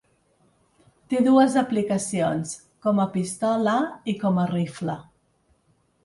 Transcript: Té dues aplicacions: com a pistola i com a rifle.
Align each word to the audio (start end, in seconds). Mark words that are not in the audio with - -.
Té 1.13 1.17
dues 1.25 1.57
aplicacions: 1.61 2.53
com 2.85 3.01
a 3.03 3.05
pistola 3.17 3.75
i 4.13 4.15
com 4.25 4.41
a 4.45 4.47
rifle. 4.53 4.97